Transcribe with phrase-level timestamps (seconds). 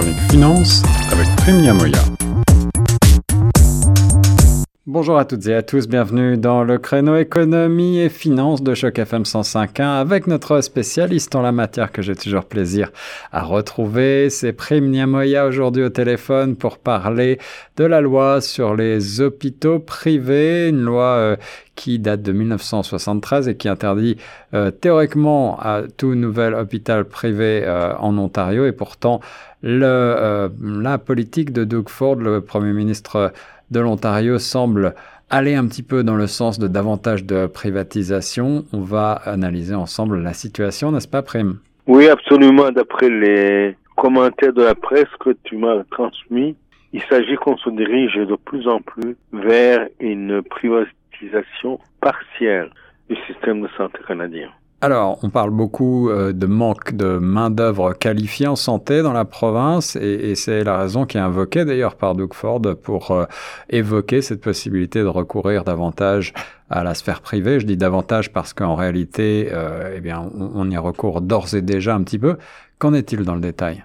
[0.00, 0.82] chronique finance
[1.12, 2.19] avec Prime Moya.
[4.92, 8.98] Bonjour à toutes et à tous, bienvenue dans le créneau économie et finance de Choc
[8.98, 12.90] FM 105.1 avec notre spécialiste en la matière que j'ai toujours plaisir
[13.30, 14.30] à retrouver.
[14.30, 17.38] C'est Prime Niamoya aujourd'hui au téléphone pour parler
[17.76, 21.36] de la loi sur les hôpitaux privés, une loi euh,
[21.76, 24.16] qui date de 1973 et qui interdit
[24.54, 29.20] euh, théoriquement à tout nouvel hôpital privé euh, en Ontario et pourtant
[29.62, 33.30] la politique de Doug Ford, le Premier ministre
[33.70, 34.94] de l'Ontario semble
[35.30, 38.64] aller un petit peu dans le sens de davantage de privatisation.
[38.72, 42.70] On va analyser ensemble la situation, n'est-ce pas, Prime Oui, absolument.
[42.72, 46.56] D'après les commentaires de la presse que tu m'as transmis,
[46.92, 52.70] il s'agit qu'on se dirige de plus en plus vers une privatisation partielle
[53.08, 54.50] du système de santé canadien.
[54.82, 59.94] Alors, on parle beaucoup euh, de manque de main-d'œuvre qualifiée en santé dans la province,
[59.96, 63.26] et, c'est la raison qui est invoquée d'ailleurs par Doug Ford pour euh,
[63.68, 66.32] évoquer cette possibilité de recourir davantage
[66.70, 67.60] à la sphère privée.
[67.60, 71.94] Je dis davantage parce qu'en réalité, euh, eh bien, on, y recourt d'ores et déjà
[71.94, 72.38] un petit peu.
[72.78, 73.84] Qu'en est-il dans le détail?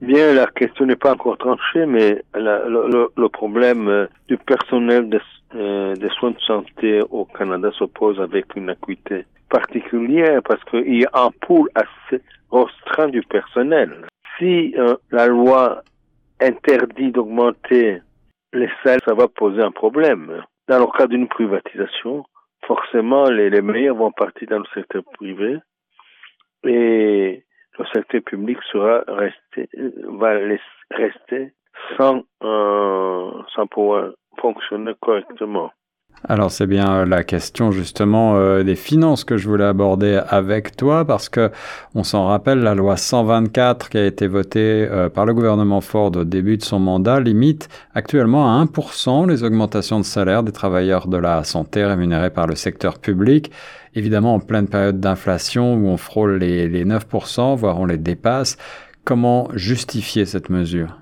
[0.00, 5.08] Bien, la question n'est pas encore tranchée, mais le, problème du personnel
[5.54, 11.00] des, des soins de santé au Canada se pose avec une acuité particulière parce qu'il
[11.00, 14.06] y a un pool assez restreint du personnel.
[14.38, 15.82] Si euh, la loi
[16.40, 18.00] interdit d'augmenter
[18.52, 20.42] les salaires, ça va poser un problème.
[20.68, 22.24] Dans le cas d'une privatisation,
[22.66, 25.58] forcément, les, les meilleurs vont partir dans le secteur privé
[26.64, 27.44] et
[27.78, 29.68] le secteur public sera resté,
[30.04, 30.38] va
[30.90, 31.52] rester
[31.96, 35.70] sans, euh, sans pouvoir fonctionner correctement.
[36.28, 41.04] Alors c'est bien la question justement euh, des finances que je voulais aborder avec toi
[41.04, 41.50] parce que
[41.96, 46.12] on s'en rappelle la loi 124 qui a été votée euh, par le gouvernement Ford
[46.16, 51.08] au début de son mandat limite actuellement à 1% les augmentations de salaire des travailleurs
[51.08, 53.50] de la santé rémunérés par le secteur public.
[53.96, 58.58] Évidemment en pleine période d'inflation où on frôle les, les 9% voire on les dépasse.
[59.04, 61.01] Comment justifier cette mesure?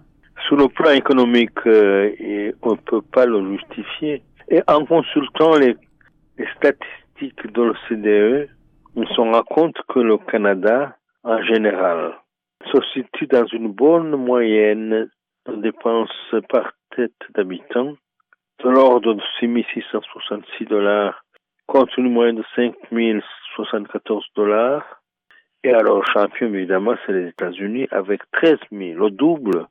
[0.50, 5.76] Sur le plan économique, euh, on ne peut pas le justifier et en consultant les,
[6.56, 8.48] statistiques de l'OCDE,
[8.96, 12.14] on se rend compte que le Canada, en général,
[12.64, 15.08] se situe dans une bonne moyenne
[15.46, 17.92] de dépenses par tête d'habitant,
[18.64, 21.24] de l'ordre de 6 666 dollars
[21.68, 22.74] contre une moyenne de 5
[23.54, 25.00] 074 dollars.
[25.62, 29.68] Et alors, champion, évidemment, c'est les États-Unis avec 13 000, le double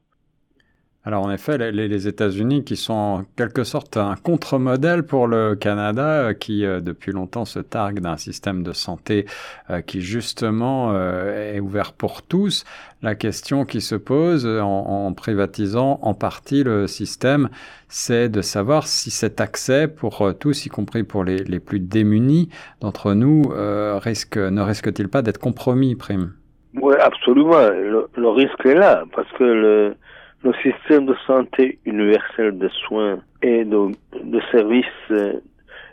[1.09, 6.03] alors en effet, les, États-Unis qui sont en quelque sorte un contre-modèle pour le Canada,
[6.03, 9.25] euh, qui euh, depuis longtemps se targue d'un système de santé
[9.71, 12.63] euh, qui justement est ouvert pour tous.
[13.01, 17.49] La question qui se pose en, privatisant en partie le système,
[17.87, 22.49] c'est de savoir si cet accès pour tous, y compris pour les, plus démunis
[22.81, 23.51] d'entre nous,
[23.97, 26.33] risque, ne risque-t-il pas d'être compromis, Prime?
[26.79, 27.57] Oui, absolument.
[28.15, 29.95] le risque est là, parce que le
[30.43, 33.91] le système de santé universel de soins et de,
[34.23, 35.33] de services euh,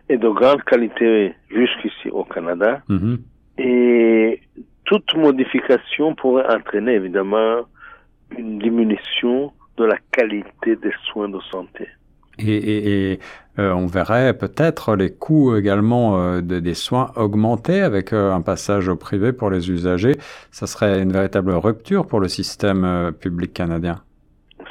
[0.08, 2.80] est de grande qualité jusqu'ici au Canada.
[2.88, 3.18] Mm-hmm.
[3.58, 4.40] Et
[4.84, 7.62] toute modification pourrait entraîner évidemment
[8.36, 11.88] une diminution de la qualité des soins de santé.
[12.38, 13.20] Et, et,
[13.58, 18.88] euh, on verrait peut-être les coûts également euh, de, des soins augmenter avec un passage
[18.88, 20.16] au privé pour les usagers.
[20.50, 24.02] Ça serait une véritable rupture pour le système public canadien.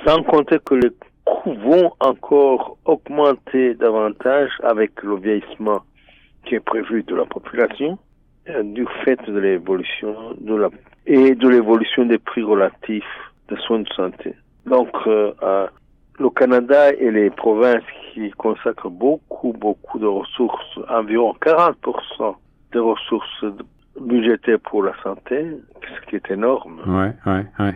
[0.06, 0.92] Sans compter que les
[1.26, 5.82] coûts vont encore augmenter davantage avec le vieillissement
[6.46, 7.98] qui est prévu de la population,
[8.50, 10.70] euh, du fait de l'évolution de la
[11.08, 13.04] et de l'évolution des prix relatifs
[13.50, 14.36] des soins de santé.
[14.68, 15.68] Donc, euh,
[16.20, 17.84] le Canada et les provinces
[18.14, 22.36] qui consacrent beaucoup, beaucoup de ressources, environ 40%
[22.74, 23.46] des ressources
[24.00, 25.46] budgétaires pour la santé,
[25.82, 26.80] ce qui est énorme.
[26.88, 27.76] Ouais, ouais, ouais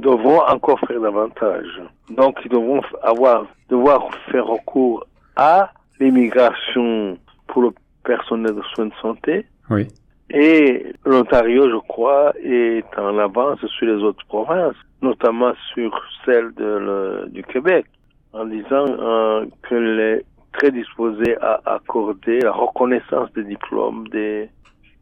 [0.00, 1.80] devront encore faire davantage.
[2.10, 5.06] Donc, ils devront avoir, devoir faire recours
[5.36, 7.70] à l'immigration pour le
[8.04, 9.46] personnel de soins de santé.
[9.68, 9.86] Oui.
[10.30, 15.90] Et l'Ontario, je crois, est en avance sur les autres provinces, notamment sur
[16.24, 17.86] celle de du Québec,
[18.32, 24.48] en disant euh, qu'elle est très disposée à accorder la reconnaissance des diplômes des,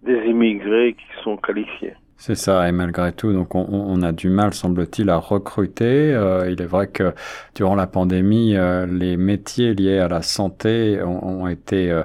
[0.02, 1.94] des immigrés qui sont qualifiés.
[2.20, 6.12] C'est ça, et malgré tout, donc on, a du mal, semble-t-il, à recruter.
[6.12, 7.14] Euh, il est vrai que
[7.54, 12.02] durant la pandémie, euh, les métiers liés à la santé ont, été euh,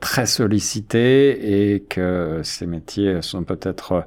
[0.00, 4.04] très sollicités et que ces métiers sont peut-être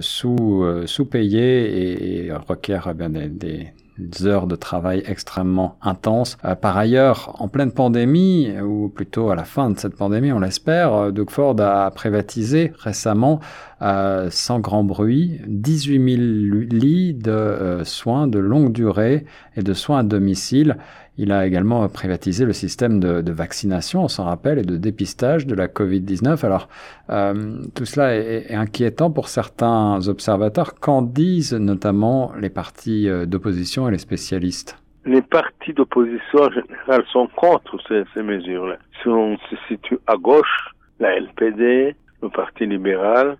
[0.00, 6.36] sous sous-payés et, requièrent eh bien des, des heures de travail extrêmement intenses.
[6.44, 10.40] Euh, par ailleurs, en pleine pandémie, ou plutôt à la fin de cette pandémie, on
[10.40, 13.40] l'espère, euh, Doug Ford a privatisé récemment,
[13.84, 16.22] euh, sans grand bruit, 18 000
[16.70, 19.26] lits de soins de longue durée
[19.56, 20.78] et de soins à domicile.
[21.16, 25.54] Il a également privatisé le système de, vaccination, on s'en rappelle, et de dépistage de
[25.54, 26.44] la Covid-19.
[26.44, 26.68] Alors,
[27.10, 30.74] euh, tout cela est, inquiétant pour certains observateurs.
[30.80, 34.76] Qu'en disent notamment les partis euh, d'opposition et les spécialistes?
[35.04, 38.78] Les partis d'opposition en général sont contre ces mesures-là.
[39.02, 43.36] Si on se situe à gauche, la LPD, le Parti libéral,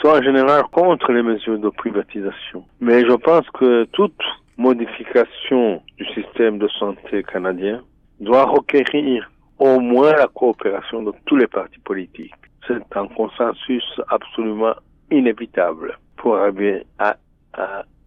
[0.00, 2.64] sont en général contre les mesures de privatisation.
[2.80, 4.22] Mais je pense que toutes
[4.56, 7.82] modification du système de santé canadien
[8.20, 12.34] doit requérir au moins la coopération de tous les partis politiques.
[12.66, 14.74] C'est un consensus absolument
[15.10, 17.16] inévitable pour arriver à,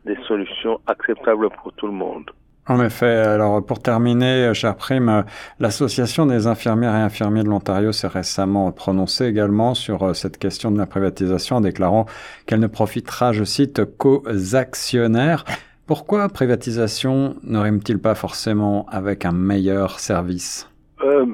[0.05, 2.29] des solutions acceptables pour tout le monde.
[2.69, 5.25] En effet, alors pour terminer, cher Prime,
[5.59, 10.71] l'Association des infirmières et infirmiers de l'Ontario s'est récemment prononcée également sur euh, cette question
[10.71, 12.05] de la privatisation en déclarant
[12.45, 14.23] qu'elle ne profitera, je cite, qu'aux
[14.53, 15.43] actionnaires.
[15.87, 20.69] Pourquoi privatisation ne rime-t-il pas forcément avec un meilleur service?
[21.03, 21.25] Euh,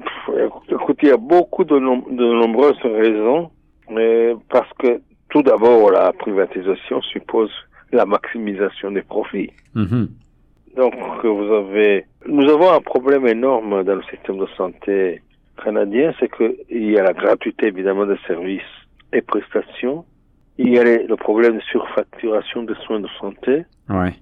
[0.86, 3.50] Écoute, il y a beaucoup de, nombreuses raisons,
[3.90, 7.50] mais parce que tout d'abord, la privatisation suppose
[7.92, 9.52] la maximisation des profits.
[9.74, 10.10] Mhm.
[10.76, 10.94] Donc,
[11.24, 15.22] vous avez, nous avons un problème énorme dans le système de santé
[15.64, 18.62] canadien, c'est qu'il y a la gratuité évidemment des services
[19.14, 20.06] et prestations.
[20.58, 23.66] Il y a le problème de surfacturation des soins de santé.
[23.90, 24.14] Ouais.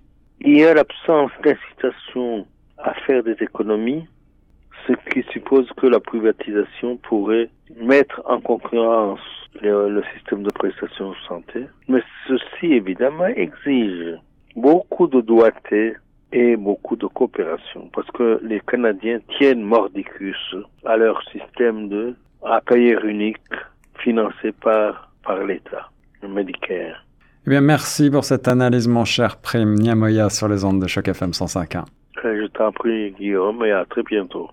[0.41, 2.45] Il y a l'absence d'incitation
[2.77, 4.05] à faire des économies,
[4.87, 9.19] ce qui suppose que la privatisation pourrait mettre en concurrence
[9.61, 11.65] le, système de prestation de santé.
[11.87, 14.17] Mais ceci, évidemment, exige
[14.55, 15.93] beaucoup de doigté
[16.33, 20.35] et beaucoup de coopération parce que les Canadiens tiennent mordicus
[20.83, 22.15] à leur système de
[22.65, 23.37] payer unique
[23.99, 25.89] financé par, par l'État,
[26.21, 27.05] le Medicare.
[27.45, 31.07] Eh bien, merci pour cette analyse, mon cher Prime Niamoya, sur les ondes de Choc
[31.07, 31.85] FM 105.1.
[32.23, 34.49] Je t'en prie, Guillaume, et à très bientôt.